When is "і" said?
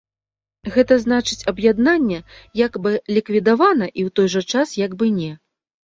3.93-3.95